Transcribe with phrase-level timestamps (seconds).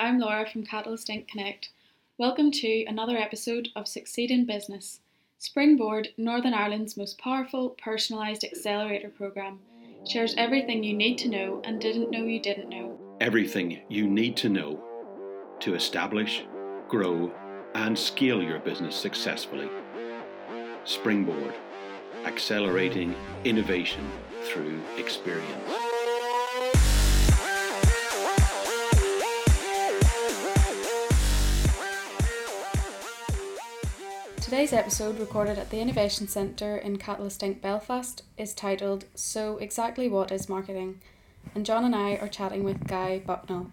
[0.00, 1.28] I'm Laura from Catalyst Inc.
[1.28, 1.70] Connect.
[2.18, 5.00] Welcome to another episode of Succeed in Business,
[5.38, 9.60] Springboard, Northern Ireland's most powerful personalised accelerator programme.
[10.08, 12.98] Shares everything you need to know and didn't know you didn't know.
[13.20, 14.82] Everything you need to know
[15.60, 16.44] to establish,
[16.88, 17.32] grow,
[17.74, 19.68] and scale your business successfully.
[20.84, 21.54] Springboard,
[22.24, 23.14] accelerating
[23.44, 24.10] innovation
[24.42, 25.93] through experience.
[34.54, 37.60] Today's episode, recorded at the Innovation Centre in Catalyst Inc.
[37.60, 41.00] Belfast, is titled So Exactly What is Marketing?
[41.56, 43.72] And John and I are chatting with Guy Bucknell,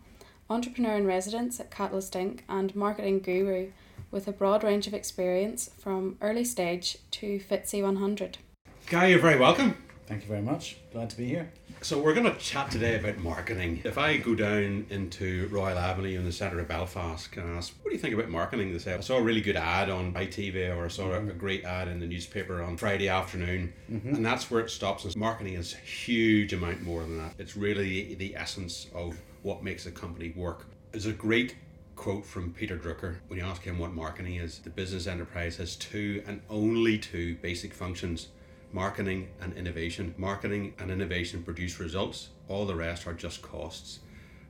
[0.50, 2.40] entrepreneur in residence at Catalyst Inc.
[2.50, 3.70] and marketing guru
[4.10, 8.40] with a broad range of experience from early stage to FTSE 100.
[8.88, 9.78] Guy, you're very welcome.
[10.08, 10.78] Thank you very much.
[10.92, 11.52] Glad to be here.
[11.84, 13.82] So we're going to chat today about marketing.
[13.84, 17.90] If I go down into Royal Avenue in the centre of Belfast, and ask, what
[17.90, 20.86] do you think about marketing this I saw a really good ad on ITV or
[20.86, 21.32] I saw mm-hmm.
[21.32, 24.14] a great ad in the newspaper on Friday afternoon, mm-hmm.
[24.14, 25.06] and that's where it stops.
[25.06, 27.34] And marketing is a huge amount more than that.
[27.40, 30.68] It's really the essence of what makes a company work.
[30.92, 31.56] There's a great
[31.96, 34.60] quote from Peter Drucker when you ask him what marketing is.
[34.60, 38.28] The business enterprise has two and only two basic functions
[38.74, 40.14] marketing and innovation.
[40.18, 44.00] Marketing and innovation produce results, all the rest are just costs.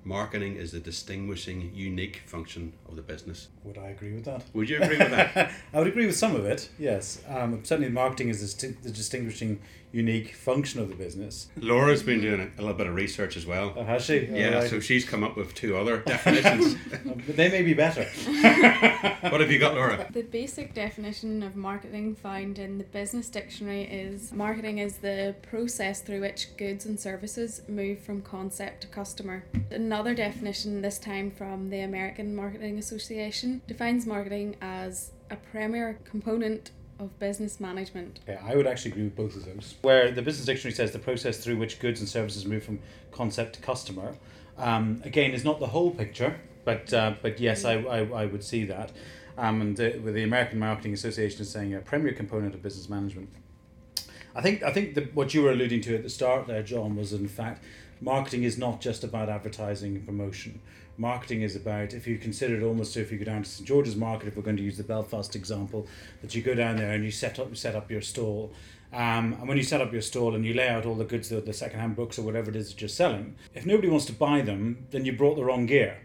[0.04, 3.50] Marketing is the distinguishing, unique function of the business.
[3.64, 4.44] Would I agree with that?
[4.54, 5.52] Would you agree with that?
[5.74, 7.22] I would agree with some of it, yes.
[7.28, 9.62] Um, certainly, marketing is the, the distinguishing
[9.92, 11.48] unique function of the business.
[11.58, 13.74] Laura's been doing a, little bit of research as well.
[13.76, 14.26] Oh, has she?
[14.26, 14.70] Yeah, right.
[14.70, 16.76] so she's come up with two other definitions.
[17.26, 18.04] but they may be better.
[19.30, 20.08] what have you got, Laura?
[20.12, 26.02] The basic definition of marketing found in the business dictionary is marketing is the process
[26.02, 29.44] through which goods and services move from concept to customer.
[29.70, 36.72] Another definition, this time from the American Marketing Association, defines marketing as a premier component
[37.02, 38.20] of business management.
[38.28, 39.76] Yeah, I would actually agree with both of those.
[39.82, 42.80] Where the business dictionary says the process through which goods and services move from
[43.12, 44.16] concept to customer,
[44.58, 48.44] um, again, is not the whole picture, but uh, but yes, I, I, I would
[48.44, 48.92] see that.
[49.38, 52.88] Um, and the, with the American Marketing Association is saying a premier component of business
[52.88, 53.30] management.
[54.36, 56.96] I think I think the, what you were alluding to at the start there, John,
[56.96, 57.64] was in fact
[58.00, 60.60] marketing is not just about advertising and promotion
[60.98, 63.68] marketing is about if you consider it almost so if you go down to St
[63.68, 65.88] George's Market, if we're going to use the Belfast example,
[66.22, 68.52] that you go down there and you set up set up your stall.
[68.94, 71.30] Um, and when you set up your stall and you lay out all the goods,
[71.30, 74.14] the, the second-hand books or whatever it is that you're selling, if nobody wants to
[74.14, 75.98] buy them, then you brought the wrong gear.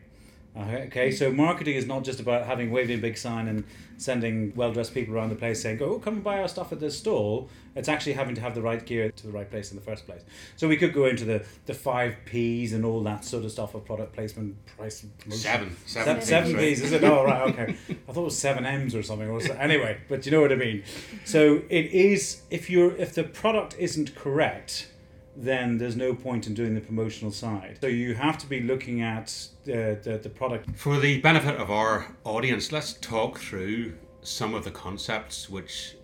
[0.58, 3.64] Okay, so marketing is not just about having waving a big sign and
[3.98, 6.80] sending well dressed people around the place saying, "Oh, come and buy our stuff at
[6.80, 9.76] this stall." It's actually having to have the right gear to the right place in
[9.76, 10.22] the first place.
[10.56, 13.74] So we could go into the the five P's and all that sort of stuff
[13.74, 15.42] of product placement, price, promotion.
[15.42, 16.80] Seven, seven, seven, seven P's.
[16.80, 17.04] Is it?
[17.04, 17.42] Oh, right.
[17.52, 17.76] Okay.
[18.08, 19.28] I thought it was seven M's or something.
[19.28, 20.84] Or anyway, but you know what I mean.
[21.26, 24.88] So it is if you're if the product isn't correct
[25.36, 27.78] then there's no point in doing the promotional side.
[27.80, 30.76] So you have to be looking at the, the, the product.
[30.76, 35.97] For the benefit of our audience, let's talk through some of the concepts which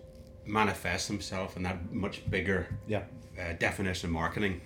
[0.45, 3.03] manifest themselves in that much bigger yeah.
[3.39, 4.61] uh, definition of marketing.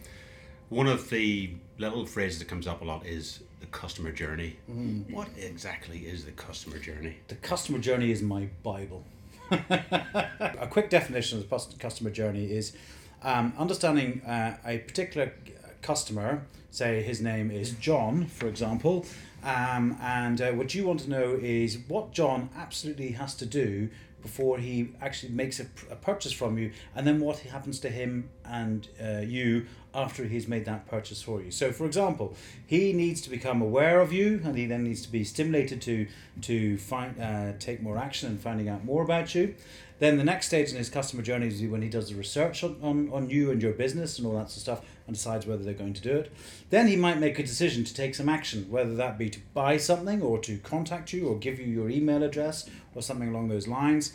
[0.70, 4.58] One of the little phrases that comes up a lot is the customer journey.
[4.70, 5.10] Mm.
[5.12, 7.18] What exactly is the customer journey?
[7.30, 9.06] The customer journey is my Bible.
[9.52, 12.76] a quick definition of the customer journey is
[13.24, 15.34] um, understanding uh, a particular
[15.82, 19.06] customer, say his name is John, for example,
[19.44, 23.90] um, and uh, what you want to know is what John absolutely has to do
[24.22, 28.30] before he actually makes a, a purchase from you, and then what happens to him
[28.44, 29.66] and uh, you
[29.98, 31.50] after he's made that purchase for you.
[31.50, 32.36] So, for example,
[32.66, 36.08] he needs to become aware of you, and he then needs to be stimulated to
[36.42, 39.56] to find uh, take more action and finding out more about you.
[40.00, 42.78] Then the next stage in his customer journey is when he does the research on,
[42.84, 45.64] on, on you and your business and all that sort of stuff and decides whether
[45.64, 46.32] they're going to do it.
[46.70, 49.78] Then he might make a decision to take some action, whether that be to buy
[49.78, 53.68] something or to contact you or give you your email address or something along those
[53.68, 54.14] lines.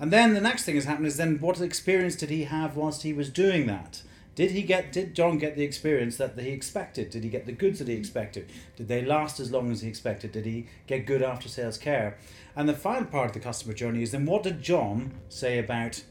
[0.00, 3.02] And then the next thing has happened is then what experience did he have whilst
[3.02, 4.02] he was doing that?
[4.40, 7.10] Did he get did John get the experience that he expected?
[7.10, 8.50] Did he get the goods that he expected?
[8.74, 10.32] Did they last as long as he expected?
[10.32, 12.16] Did he get good after sales care?
[12.56, 16.02] And the final part of the customer journey is then what did John say about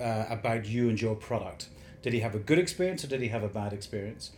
[0.00, 1.68] uh, about you and your product?
[2.02, 4.32] Did he have a good experience or did he have a bad experience?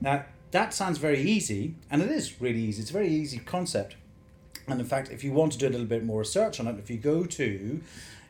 [0.00, 2.80] Now that sounds very easy, and it is really easy.
[2.80, 3.96] It's a very easy concept.
[4.66, 6.78] And in fact, if you want to do a little bit more research on it,
[6.78, 7.82] if you go to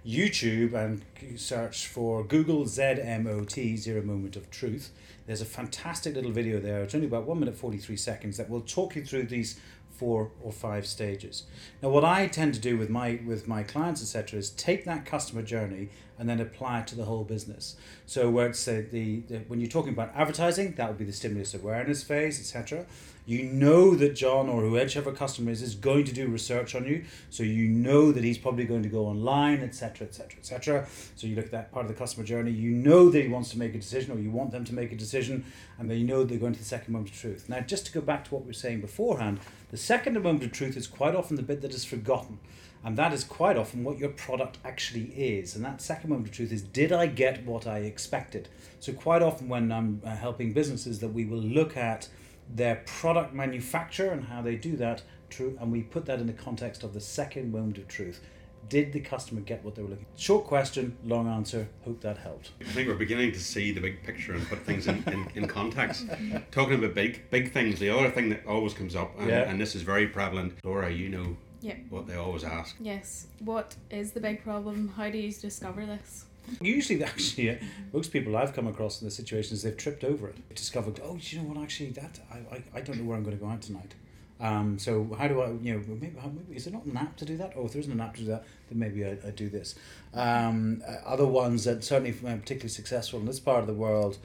[0.06, 1.02] YouTube and
[1.38, 4.91] search for Google ZMOT, Zero Moment of Truth,
[5.26, 6.82] there's a fantastic little video there.
[6.82, 9.61] It's only about one minute 43 seconds that will talk you through these
[10.00, 11.44] four or five stages.
[11.82, 15.05] Now, what I tend to do with my with my clients, etc., is take that
[15.05, 17.76] customer journey and then apply it to the whole business.
[18.06, 21.12] So, where it's uh, the, the when you're talking about advertising, that would be the
[21.12, 22.87] stimulus awareness phase, etc.
[23.31, 27.05] You know that John or whichever customer is is going to do research on you,
[27.29, 30.88] so you know that he's probably going to go online, etc., etc., etc.
[31.15, 32.50] So you look at that part of the customer journey.
[32.50, 34.91] You know that he wants to make a decision, or you want them to make
[34.91, 35.44] a decision,
[35.79, 37.49] and then you know they're going to the second moment of truth.
[37.49, 39.38] Now, just to go back to what we were saying beforehand,
[39.71, 42.41] the second moment of truth is quite often the bit that is forgotten.
[42.83, 45.55] And that is quite often what your product actually is.
[45.55, 48.49] And that second moment of truth is did I get what I expected?
[48.81, 52.09] So, quite often when I'm uh, helping businesses, that we will look at
[52.55, 56.32] their product manufacture and how they do that, true, and we put that in the
[56.32, 58.20] context of the second moment of truth.
[58.69, 60.05] Did the customer get what they were looking?
[60.14, 60.20] For?
[60.20, 61.69] Short question, long answer.
[61.85, 62.50] Hope that helped.
[62.61, 65.49] I think we're beginning to see the big picture and put things in, in, in
[65.49, 66.06] context.
[66.52, 69.49] Talking about big big things, the other thing that always comes up, and, Yeah.
[69.50, 71.76] and this is very prevalent, Laura, you know Yeah.
[71.88, 72.76] what they always ask.
[72.81, 73.26] Yes.
[73.41, 74.88] What is the big problem?
[74.97, 76.26] How do you discover this?
[76.61, 77.55] Usually, actually, uh,
[77.93, 81.19] most people I've come across in this situation is they've tripped over it, discovered, oh,
[81.21, 81.63] you know what?
[81.63, 83.95] Actually, that I, I, I don't know where I'm going to go out tonight.
[84.41, 87.25] Um, so how do I, you know, maybe, maybe is there not an app to
[87.27, 87.53] do that?
[87.57, 89.75] Oh, if there isn't an app to do that, then maybe I, I do this.
[90.15, 94.17] Um, uh, other ones that certainly uh, particularly successful in this part of the world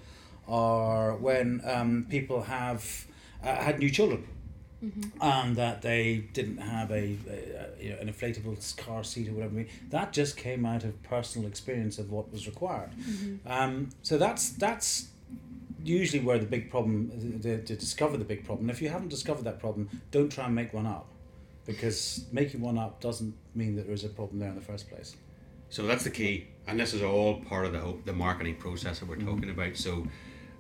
[0.48, 3.06] are when um, people have
[3.44, 4.26] uh, had new children
[5.22, 9.66] and that they didn't have a, a you know, an inflatable car seat or whatever.
[9.90, 12.92] That just came out of personal experience of what was required.
[13.46, 15.10] Um, so that's that's
[15.84, 17.12] usually where the big problem
[17.42, 18.70] the, to discover the big problem.
[18.70, 21.08] If you haven't discovered that problem, don't try and make one up,
[21.66, 24.90] because making one up doesn't mean that there is a problem there in the first
[24.90, 25.16] place.
[25.70, 29.00] So that's the key, and this is all part of the whole, the marketing process
[29.00, 29.36] that we're Mm-hmm.
[29.36, 29.76] talking about.
[29.78, 30.08] So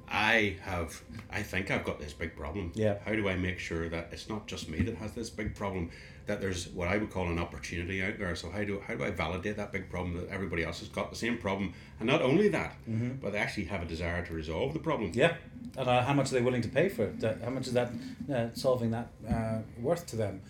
[0.10, 2.72] I have, I think I've got this big problem.
[2.75, 2.98] Yeah.
[3.06, 5.90] How do I make sure that it's not just me that has this big problem?
[6.28, 8.36] That there's what I would call an opportunity out there.
[8.36, 11.12] So how do how do I validate that big problem that everybody else has got
[11.12, 12.75] the same problem, and not only that,
[13.22, 15.12] but they actually have a desire to resolve the problem.
[15.12, 15.19] Mm-hmm.
[15.19, 15.36] Yeah,
[15.78, 17.24] and uh, how much are they willing to pay for it?
[17.44, 17.92] How much is that
[18.34, 20.42] uh, solving that uh, worth to them?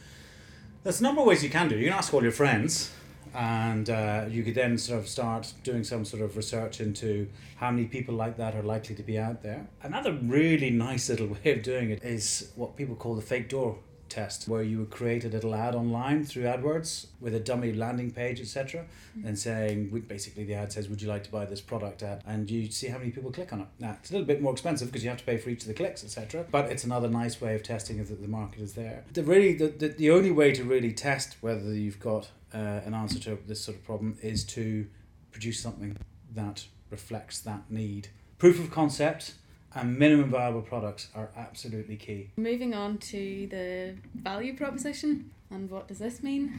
[0.84, 1.76] There's a number of ways you can do.
[1.76, 1.80] it.
[1.80, 2.92] You can ask all your friends,
[3.36, 7.28] and uh, you could then sort of start doing some sort of research into
[7.58, 9.68] how many people like that are likely to be out there.
[9.84, 13.78] Another really nice little way of doing it is what people call the fake door
[14.10, 18.12] test, where you would create a little ad online through AdWords with a dummy landing
[18.12, 18.86] page, etc.,
[19.24, 22.50] and saying, basically, the ad says, "Would you like to buy this product?" At and
[22.50, 23.68] you see how many people click on it.
[23.80, 25.68] Now it's a little bit more expensive because you have to pay for each of
[25.68, 26.46] the clicks, etc.
[26.52, 29.04] But it's another nice way of testing if the the market is there.
[29.14, 32.94] The really the, the, the only way to really test whether you've got uh, an
[32.94, 34.88] answer to this sort of problem is to
[35.32, 35.98] produce something
[36.34, 38.10] that reflects that need.
[38.38, 39.36] Proof of concept
[39.76, 42.30] and minimum viable products are absolutely key.
[42.38, 46.48] Moving on to the value proposition, and what does this mean?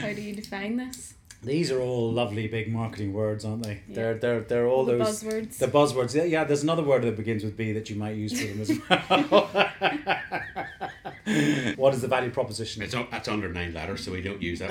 [0.00, 1.14] How do you define this?
[1.42, 3.80] These are all lovely big marketing words, aren't they?
[3.88, 3.94] Yeah.
[3.94, 5.56] They're they're they're all the those buzzwords.
[5.56, 6.14] the buzzwords.
[6.14, 8.60] Yeah, yeah, there's another word that begins with B that you might use for them
[8.60, 9.48] as well.
[11.76, 12.82] what is the value proposition?
[12.82, 14.68] It's, un- it's under nine letters, so we don't use that.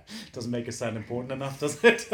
[0.32, 2.08] Doesn't make it sound important enough, does it?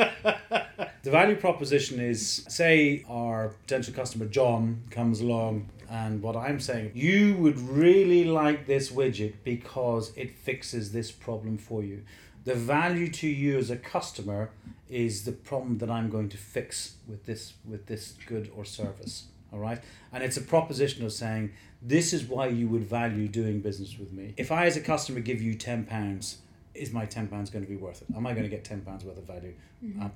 [1.06, 6.91] The value proposition is say our potential customer John comes along and what I'm saying,
[6.97, 12.02] you would really like this widget because it fixes this problem for you.
[12.45, 14.50] The value to you as a customer
[14.90, 19.26] is the problem that I'm going to fix with this with this good or service.
[19.52, 19.81] All right.
[20.12, 24.11] And it's a proposition of saying, this is why you would value doing business with
[24.11, 24.35] me.
[24.37, 26.37] If I, as a customer, give you £10,
[26.75, 28.09] is my £10 going to be worth it?
[28.16, 29.54] Am I going to get £10 worth of value
[30.02, 30.09] uh,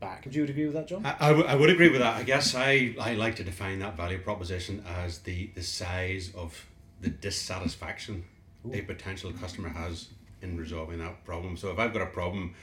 [0.00, 0.24] back?
[0.24, 1.04] Would you agree with that, John?
[1.04, 2.16] I, I, w- I would agree with that.
[2.16, 6.64] I guess I, I like to define that value proposition as the, the size of
[7.00, 8.24] the dissatisfaction
[8.72, 10.08] a potential customer has
[10.42, 11.56] in resolving that problem.
[11.56, 12.54] So if I've got a problem,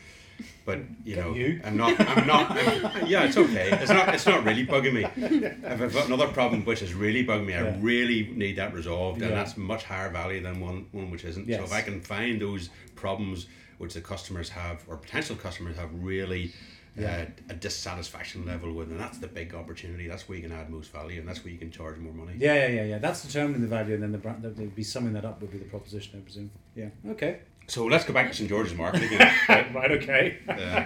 [0.65, 1.61] but you know, you.
[1.63, 3.69] I'm not, I'm not, I'm- yeah, it's okay.
[3.81, 5.03] It's not, it's not really bugging me.
[5.15, 7.77] If I've got another problem which is really bugging me, I Yeah.
[7.81, 9.35] really need that resolved, and Yeah.
[9.37, 11.45] that's much higher value than one, one which isn't.
[11.47, 13.47] So if I can find those problems
[13.77, 16.53] which the customers have or potential customers have really
[16.95, 17.25] Yeah.
[17.49, 20.07] uh, a dissatisfaction level with, and that's the big opportunity.
[20.07, 22.33] That's where you can add most value, and that's where you can charge more money.
[22.37, 22.97] Yeah, yeah, yeah, yeah.
[22.99, 25.57] That's determining the value, and then the brand, they'd be summing that up would be
[25.57, 26.51] the proposition, I presume.
[26.75, 26.89] Yeah.
[27.09, 27.39] Okay.
[27.67, 29.33] So let's go back to St George's Market again.
[29.49, 29.91] right, right.
[29.91, 30.37] Okay.
[30.47, 30.83] Uh,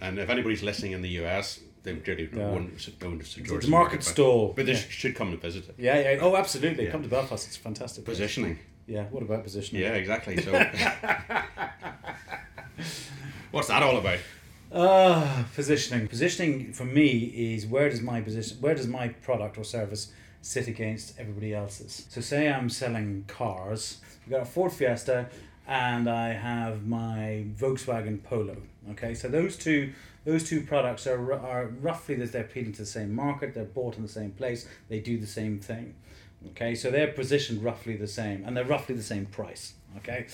[0.00, 2.50] and if anybody's listening in the US, they really Yeah.
[2.50, 4.52] wouldn't go to St It's George's a market but- stall.
[4.56, 4.78] But they Yeah.
[4.88, 5.74] should come to visit it.
[5.78, 6.18] Yeah, yeah.
[6.20, 6.86] Oh, absolutely.
[6.86, 6.90] Yeah.
[6.92, 7.46] Come to Belfast.
[7.46, 8.04] It's fantastic.
[8.04, 8.16] place.
[8.16, 8.58] Positioning.
[8.86, 9.04] Yeah.
[9.04, 9.82] What about positioning?
[9.82, 10.36] Yeah, exactly.
[10.42, 10.52] So,
[13.50, 14.18] what's that all about?
[14.72, 16.08] Uh, positioning.
[16.08, 17.10] Positioning for me
[17.54, 20.12] is where does my position, where does my product or service
[20.42, 22.06] sit against everybody else's.
[22.10, 25.28] So, say I'm selling cars, I've got a Ford Fiesta
[25.66, 28.56] and I have my Volkswagen Polo.
[28.90, 29.92] Okay, so those two
[30.24, 33.96] those two products are, are roughly that they're appealing to the same market, they're bought
[33.96, 35.94] in the same place, they do the same thing.
[36.48, 39.74] Okay, so they're positioned roughly the same and they're roughly the same price.
[39.98, 40.26] Okay,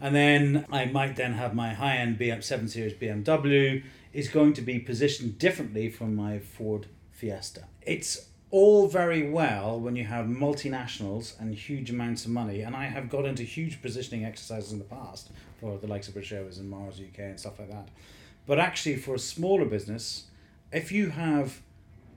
[0.00, 4.52] and then I might then have my high end BM 7 Series BMW is going
[4.54, 7.64] to be positioned differently from my Ford Fiesta.
[7.82, 12.84] It's all very well when you have multinationals and huge amounts of money, and I
[12.84, 16.58] have got into huge positioning exercises in the past for the likes of British Airways
[16.58, 17.88] and Mars UK and stuff like that.
[18.46, 20.24] But actually, for a smaller business,
[20.70, 21.62] if you have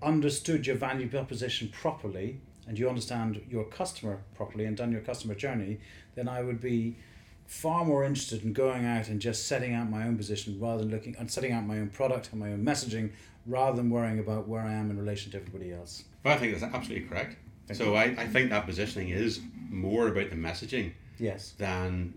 [0.04, 5.36] understood your value proposition properly and you understand your customer properly and done your customer
[5.36, 5.80] journey,
[6.16, 6.98] then I would be
[7.46, 10.92] far more interested in going out and just setting out my own position rather than
[10.92, 13.12] looking and setting out my own product and my own messaging
[13.46, 16.04] rather than worrying about where I am in relation to everybody else.
[16.26, 17.38] Well, I think that's absolutely correct.
[17.74, 19.40] so I, I think that positioning is
[19.70, 21.54] more about the messaging Yes.
[21.58, 22.14] than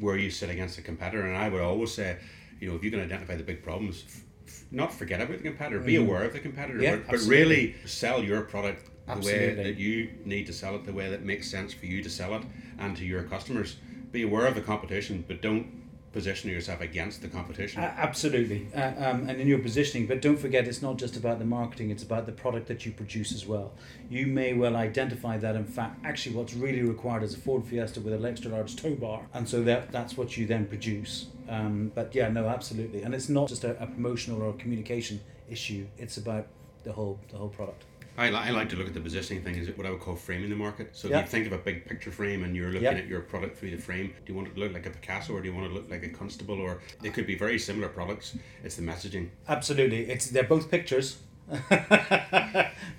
[0.00, 1.26] where you sit against a competitor.
[1.26, 2.18] And I would always say,
[2.60, 4.04] you know, if you can identify the big problems,
[4.46, 6.82] f- not forget about the competitor, be aware of the competitor, Mm.
[6.82, 10.84] Yeah, but, but really sell your product the way that you need to sell it,
[10.84, 12.42] the way that makes sense for you to sell it
[12.78, 13.76] and to your customers.
[14.12, 15.66] Be aware of the competition, but don't
[16.12, 17.82] position yourself against the competition.
[17.82, 21.38] A- Absolutely, uh, um, and in your positioning, but don't forget it's not just about
[21.38, 23.72] the marketing; it's about the product that you produce as well.
[24.08, 28.00] You may well identify that, in fact, actually, what's really required is a Ford Fiesta
[28.00, 31.26] with an extra large tow bar, and so that that's what you then produce.
[31.48, 35.20] Um, but yeah, no, absolutely, and it's not just a, a promotional or a communication
[35.50, 36.46] issue; it's about
[36.84, 37.84] the whole the whole product.
[38.18, 40.16] I, li- I like to look at the positioning thing as what I would call
[40.16, 40.96] framing the market.
[40.96, 41.20] So Yeah.
[41.20, 42.90] you think of a big picture frame and you're looking Yeah.
[43.02, 45.32] at your product through the frame, do you want it to look like a Picasso
[45.34, 46.60] or do you want it to look like a Constable?
[46.60, 48.36] Or they could be very similar products.
[48.64, 49.28] It's the messaging.
[49.48, 51.18] Absolutely, it's they're both pictures.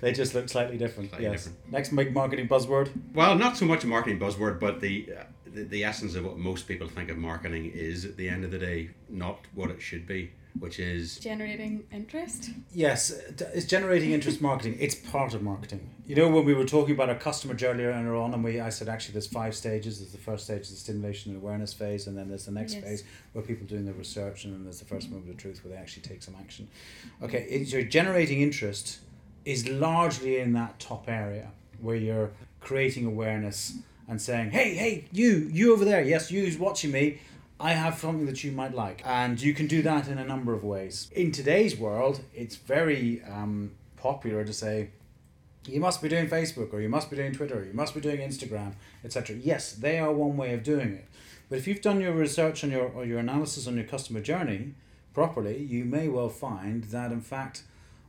[0.00, 1.10] they just look slightly different.
[1.10, 1.44] Slightly yes.
[1.44, 1.70] different.
[1.72, 2.90] Next big marketing buzzword.
[3.14, 6.38] Well, not so much a marketing buzzword, but the, uh, the the essence of what
[6.38, 9.80] most people think of marketing is at the end of the day not what it
[9.82, 12.50] should be, which is Generating interest.
[12.72, 14.76] Yes, it's generating interest marketing.
[14.80, 15.90] It's part of marketing.
[16.06, 18.70] You know, when we were talking about our customer journey earlier on, and we I
[18.70, 20.00] said actually there's five stages.
[20.00, 22.84] There's the first stage, the stimulation and awareness phase, and then there's the next Yes.
[22.84, 25.72] phase where people doing the research, and then there's the first moment of truth where
[25.72, 26.68] they actually take some action.
[27.22, 28.98] Okay, it's your generating interest
[29.44, 32.30] is largely in that top area where you're
[32.60, 33.78] creating awareness
[34.08, 37.18] and saying, "Hey, hey, you, you over there, yes, you who's watching me."
[37.60, 39.02] I have something that you might like.
[39.04, 41.10] And you can do that in a number of ways.
[41.12, 44.88] In today's world, it's very um, popular to say,
[45.66, 48.00] you must be doing Facebook, or you must be doing Twitter, or you must be
[48.00, 48.72] doing Instagram,
[49.04, 49.36] etc.
[49.36, 51.06] Yes, they are one way of doing it.
[51.50, 54.72] But if you've done your research on your, or your analysis on your customer journey
[55.12, 57.64] properly, you may well find that, in fact,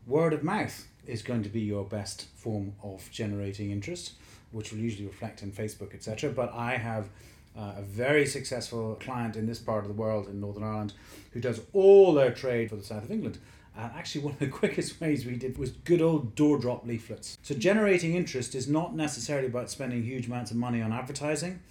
[0.08, 4.14] word of mouth is going to be your best form of generating interest,
[4.52, 6.30] which will usually reflect in Facebook, etc.
[6.30, 7.10] But I have
[7.58, 10.94] uh, a very successful client in this part of the world in Northern Ireland
[11.32, 13.38] who does all their trade for the south of England.
[13.76, 17.38] And actually, one of the quickest ways we did was good old door drop leaflets.
[17.42, 21.62] So, generating interest is not necessarily about spending huge amounts of money on advertising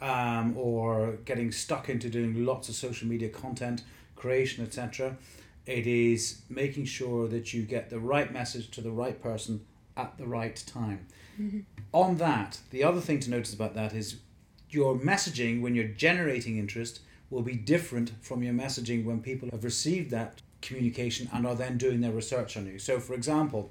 [0.00, 3.82] um, or getting stuck into doing lots of social media content
[4.14, 5.16] creation, etc.
[5.66, 9.66] It is making sure that you get the right message to the right person
[9.96, 11.06] at the right time.
[11.92, 14.16] On that, the other thing to notice about that is
[14.70, 19.64] your messaging when you're generating interest will be different from your messaging when people have
[19.64, 22.78] received that communication and are then doing their research on you.
[22.78, 23.70] So, for example,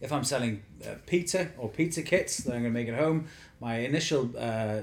[0.00, 3.26] if I'm selling uh, pizza or pizza kits that I'm going to make at home,
[3.60, 4.82] my initial uh,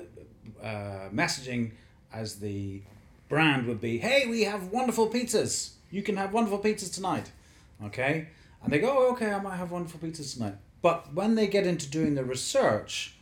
[0.64, 1.72] uh, messaging
[2.14, 2.82] as the
[3.28, 5.72] brand would be, "Hey, we have wonderful pizzas.
[5.92, 7.32] You can have wonderful pizzas tonight."
[7.84, 8.30] Okay,
[8.64, 11.68] and they go, oh, "Okay, I might have wonderful pizzas tonight." But when they get
[11.68, 13.16] into doing the research,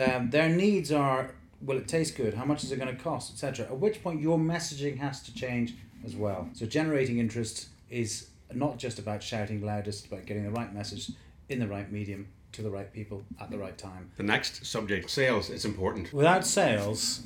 [0.00, 1.30] um, their needs are
[1.60, 4.20] will it taste good how much is it going to cost etc at which point
[4.20, 9.64] your messaging has to change as well so generating interest is not just about shouting
[9.64, 11.10] loudest but getting the right message
[11.48, 15.08] in the right medium to the right people at the right time the next subject
[15.10, 15.48] sales.
[15.50, 16.12] It's important.
[16.12, 17.22] without sales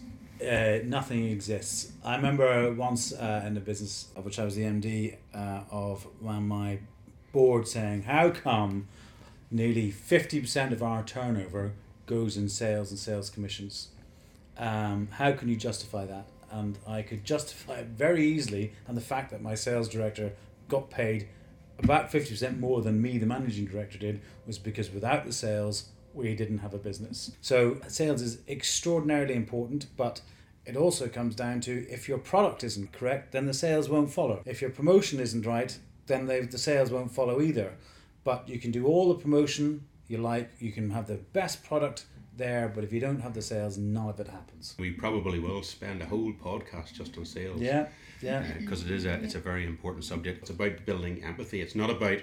[0.47, 4.63] uh, nothing exists i remember once uh, in the business of which i was the
[4.63, 6.79] md uh, of one my
[7.33, 8.87] board saying how come
[9.51, 11.73] nearly 50% of our turnover
[12.07, 13.89] goes in sales and sales commissions
[14.59, 16.27] um, how can you justify that?
[16.51, 20.33] And I could justify it very easily, and the fact that my sales director
[20.69, 21.29] got paid
[21.79, 26.35] about 50% more than me, the managing director, did, was because without the sales, we
[26.35, 27.33] didn't have a business.
[27.43, 30.23] So, sales is extraordinarily important, but
[30.65, 34.41] it also comes down to if your product isn't correct, then the sales won't follow.
[34.47, 37.75] If your promotion isn't right, then the sales won't follow either.
[38.25, 42.07] But you can do all the promotion you like, you can have the best product
[42.37, 44.75] there, but if you don't have the sales, none of it happens.
[44.79, 47.61] We probably will spend a whole podcast just on sales.
[47.61, 47.89] Yeah,
[48.21, 48.39] yeah.
[48.39, 50.41] Uh, because it is a it's a very important subject.
[50.43, 51.61] It's about building empathy.
[51.61, 52.19] It's not about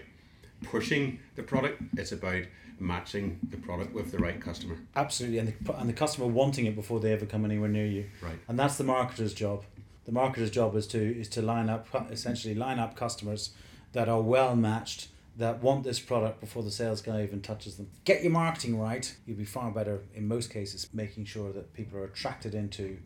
[0.63, 1.81] pushing the product.
[1.97, 2.43] It's about
[2.79, 4.77] matching the product with the right customer.
[4.95, 8.05] Absolutely, and the, and the customer wanting it before they ever come anywhere near you.
[8.21, 8.39] Right.
[8.47, 9.63] And that's the marketer's job.
[10.05, 13.51] The marketer's job is to is to line up essentially line up customers
[13.93, 17.89] that are well matched that want this product before the sales guy even touches them.
[18.05, 19.15] Get your marketing right.
[19.25, 22.97] You'll be far better in most cases making sure that people are attracted into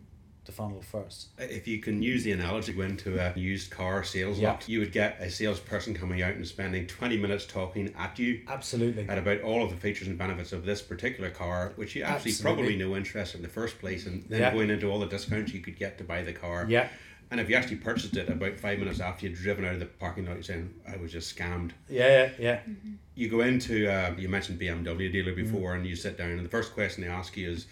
[0.43, 1.27] the funnel first.
[1.37, 4.51] If you can use the analogy go into a used car sales Yeah.
[4.51, 8.41] lot, you would get a salesperson coming out and spending 20 minutes talking at you
[8.47, 9.07] Absolutely.
[9.09, 12.31] at about all of the features and benefits of this particular car, which you actually
[12.31, 12.55] Absolutely.
[12.63, 14.53] probably no interest in the first place, and then Yeah.
[14.53, 16.65] going into all the discounts you could get to buy the car.
[16.69, 16.87] Yeah.
[17.29, 19.85] And if you actually purchased it about five minutes after you'd driven out of the
[19.85, 21.71] parking lot, you're saying, I was just scammed.
[21.89, 22.59] Yeah, yeah, yeah.
[23.15, 26.49] You go into, uh, you mentioned BMW dealer before, and you sit down, and the
[26.49, 27.67] first question they ask you is,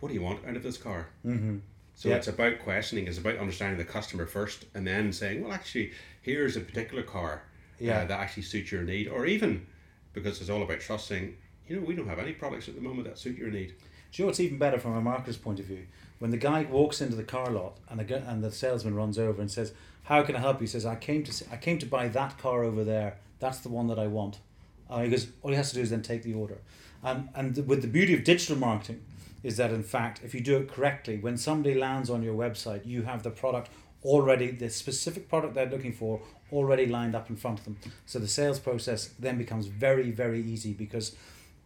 [0.00, 1.08] What do you want out of this car?
[1.24, 1.58] Mm-hmm.
[1.94, 2.16] So Yeah.
[2.16, 5.92] it's about questioning, it's about understanding the customer first, and then saying, Well, actually,
[6.22, 7.42] here's a particular car
[7.78, 7.98] Yeah.
[8.00, 9.66] uh, that actually suits your need, or even
[10.14, 11.36] because it's all about trust, saying,
[11.68, 13.74] You know, we don't have any products at the moment that suit your need.
[14.14, 15.86] Do you know what's even better from a marketer's point of view?
[16.20, 19.40] When the guy walks into the car lot and the and the salesman runs over
[19.40, 19.72] and says,
[20.04, 22.38] "How can I help you?" He says, "I came to I came to buy that
[22.38, 23.16] car over there.
[23.40, 24.38] That's the one that I want."
[24.88, 26.58] Uh, he goes, "All he has to do is then take the order."
[27.02, 29.02] And and th- with the beauty of digital marketing
[29.42, 32.86] is that in fact, if you do it correctly, when somebody lands on your website,
[32.86, 33.68] you have the product
[34.04, 36.20] already, the specific product they're looking for
[36.52, 37.78] already lined up in front of them.
[38.06, 41.16] So the sales process then becomes very very easy because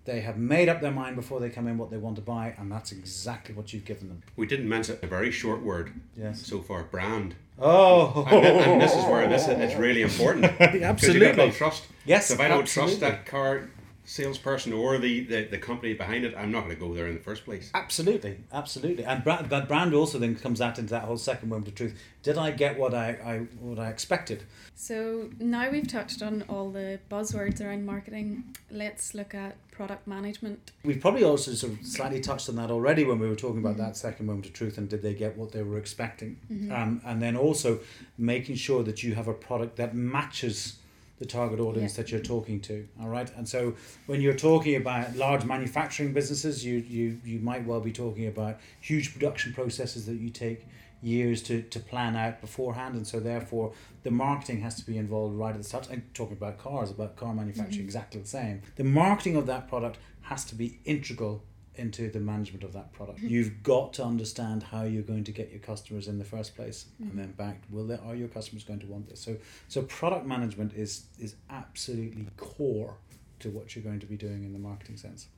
[0.08, 2.54] they have made up their mind before they come in what they want to buy,
[2.58, 4.22] and that's exactly what you've given them.
[4.36, 6.44] We didn't mention a very short word Yes.
[6.46, 7.34] so far brand.
[7.60, 10.44] Oh, And, and this is where this is, it's really important.
[10.58, 11.50] Because you got to Absolutely.
[11.52, 11.84] trust.
[12.06, 12.98] Yes, So if I don't absolutely.
[12.98, 13.68] trust that car
[14.08, 17.14] salesperson or the, the, the company behind it, I'm not going to go there in
[17.14, 17.70] the first place.
[17.74, 21.68] Absolutely, absolutely, and brand, but brand also then comes out into that whole second moment
[21.68, 22.00] of truth.
[22.22, 24.44] Did I get what I, I what I expected?
[24.74, 28.56] So now we've touched on all the buzzwords around marketing.
[28.70, 30.72] Let's look at product management.
[30.84, 33.76] We've probably also sort of slightly touched on that already when we were talking about
[33.76, 36.38] that second moment of truth and did they get what they were expecting,
[36.72, 37.80] um, and then also
[38.16, 40.78] making sure that you have a product that matches
[41.18, 42.02] the target audience Yeah.
[42.02, 42.86] that you're talking to.
[43.00, 43.74] All right, and so
[44.06, 48.58] when you're talking about large manufacturing businesses, you you you might well be talking about
[48.80, 50.66] huge production processes that you take
[51.00, 55.36] years to, to plan out beforehand and so therefore the marketing has to be involved
[55.36, 57.84] right at the start and talking about cars about car manufacturing mm-hmm.
[57.84, 61.42] exactly the same the marketing of that product has to be integral
[61.78, 63.18] into the management of that product.
[63.18, 63.28] Mm-hmm.
[63.28, 66.86] You've got to understand how you're going to get your customers in the first place
[66.98, 67.18] and mm-hmm.
[67.18, 69.20] then back will there are your customers going to want this?
[69.20, 69.36] So
[69.68, 72.96] so product management is is absolutely core
[73.40, 75.28] to what you're going to be doing in the marketing sense.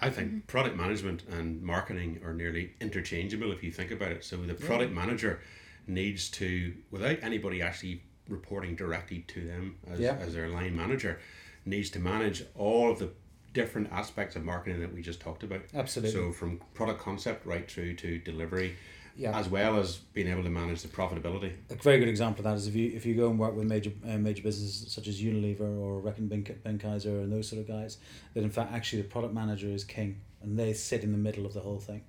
[0.00, 0.38] I think mm-hmm.
[0.40, 4.24] product management and marketing are nearly interchangeable if you think about it.
[4.24, 5.40] So the product manager
[5.86, 10.16] needs to, without anybody actually reporting directly to them as, Yeah.
[10.20, 11.20] as their line manager,
[11.64, 13.10] needs to manage all of the
[13.56, 15.62] different aspects of marketing that we just talked about.
[15.74, 16.12] Absolutely.
[16.12, 18.76] So from product concept right through to delivery,
[19.16, 19.38] Yeah.
[19.38, 21.52] as well as being able to manage the profitability.
[21.70, 23.66] a very good example of that is if you if you go and work with
[23.66, 27.66] major uh, major businesses such as Unilever or Reckitt Ben Benckiser and those sort of
[27.66, 27.96] guys,
[28.34, 31.46] that in fact actually the product manager is king and they sit in the middle
[31.46, 32.02] of the whole thing,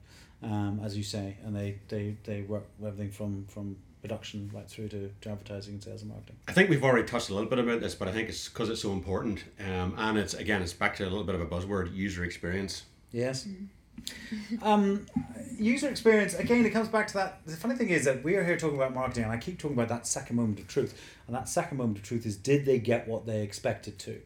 [0.44, 4.90] um, as you say, and they, they, they work everything from from production right through
[4.90, 6.36] to, to advertising and sales and marketing.
[6.48, 8.70] I think we've already touched a little bit about this, but I think it's because
[8.70, 9.44] it's so important.
[9.60, 12.84] Um, and it's again, it's back to a little bit of a buzzword: user experience.
[13.12, 13.48] Yes.
[14.62, 15.06] Um,
[15.58, 16.66] user experience again.
[16.66, 17.42] It comes back to that.
[17.46, 19.76] The funny thing is that we are here talking about marketing, and I keep talking
[19.76, 21.02] about that second moment of truth.
[21.26, 24.22] And that second moment of truth is: did they get what they expected to?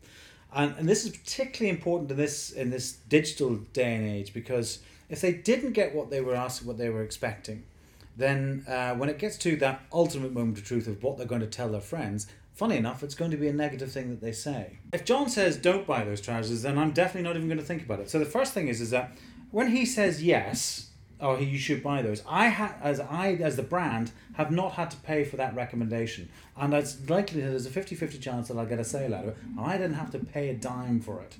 [0.53, 4.79] And and this is particularly important in this in this digital day and age because
[5.10, 7.63] if they didn't get what they were asking, what they were expecting,
[8.21, 11.41] then uh, when it gets to that ultimate moment of truth of what they're going
[11.41, 14.31] to tell their friends, funny enough, it's going to be a negative thing that they
[14.31, 14.79] say.
[14.93, 17.84] If John says don't buy those trousers, then I'm definitely not even going to think
[17.84, 18.10] about it.
[18.10, 19.17] So the first thing is is that
[19.51, 20.90] when he says yes,
[21.21, 24.91] oh you should buy those, I ha- as I as the brand have not had
[24.91, 28.65] to pay for that recommendation, and it's likely that there's a 50-50 chance that I'll
[28.65, 29.38] get a sale out of it.
[29.60, 31.36] I didn't have to pay a dime for it.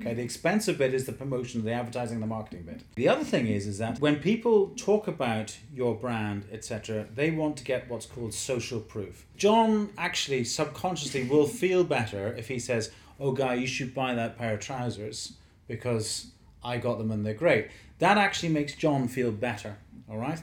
[0.00, 2.82] Okay, the expensive bit is the promotion, the advertising, the marketing bit.
[2.96, 7.56] The other thing is, is that when people talk about your brand, etc., they want
[7.58, 9.26] to get what's called social proof.
[9.36, 14.38] John actually subconsciously will feel better if he says, "Oh, guy, you should buy that
[14.38, 15.34] pair of trousers
[15.68, 16.28] because
[16.64, 17.68] I got them and they're great."
[17.98, 19.76] That actually makes John feel better.
[20.08, 20.40] All right,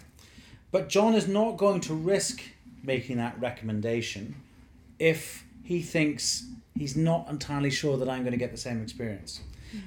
[0.72, 2.42] but John is not going to risk
[2.84, 4.36] making that recommendation
[5.00, 6.46] if he thinks
[6.78, 9.39] he's not entirely sure that I'm going to get the same experience.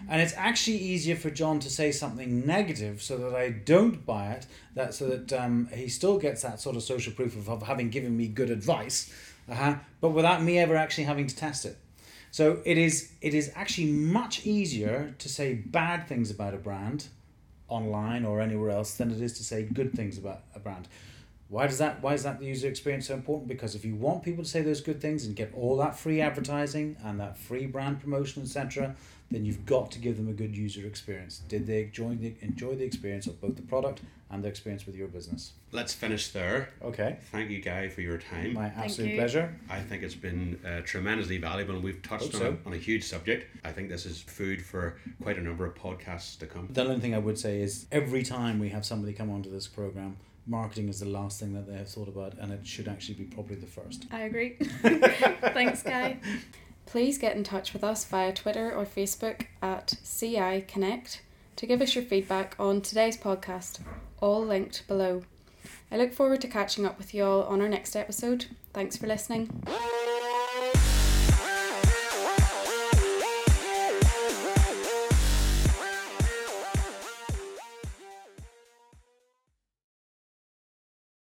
[0.09, 4.33] And it's actually easier for John to say something negative so that I don't buy
[4.33, 7.63] it, that so that um, he still gets that sort of social proof of, of
[7.63, 9.13] having given me good advice,
[9.49, 11.79] uh-huh, but without me ever actually having to test it.
[12.31, 17.07] So it is it is actually much easier to say bad things about a brand
[17.69, 20.89] online or anywhere else than it is to say good things about a brand.
[21.49, 23.49] Why does that why is that the user experience so important?
[23.49, 26.21] Because if you want people to say those good things and get all that free
[26.21, 28.97] advertising and that free brand promotion, etc.,
[29.31, 31.43] then you've got to give them a good user experience.
[31.49, 34.97] Did they enjoy the enjoy the experience of both the product and the experience with
[34.97, 35.53] your business?
[35.73, 36.71] Let's finish there.
[36.83, 37.19] Okay.
[37.31, 38.55] Thank you, Guy, for your time.
[38.55, 39.55] My absolute pleasure.
[39.71, 42.59] I think it's been uh, tremendously valuable, and we've touched on, so.
[42.65, 43.47] a, on a huge subject.
[43.65, 46.69] I think this is food for quite a number of podcasts to come.
[46.71, 49.69] The only thing I would say is every time we have somebody come onto this
[49.69, 53.15] program, marketing is the last thing that they have thought about, and it should actually
[53.15, 54.07] be probably the first.
[54.11, 54.57] I agree.
[54.83, 56.19] Thanks, Guy.
[56.87, 61.21] Please get in touch with us via Twitter or Facebook at CI Connect
[61.57, 63.81] to give us your feedback on today's podcast,
[64.21, 65.23] all linked below.
[65.91, 68.47] I look forward to catching up with you all on our next episode.
[68.73, 69.63] Thanks for listening.